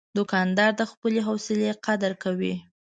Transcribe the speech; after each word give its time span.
دوکاندار 0.17 0.71
د 0.77 0.81
خپلې 0.91 1.19
حوصلې 1.27 1.71
قدر 1.85 2.11
کوي. 2.23 2.53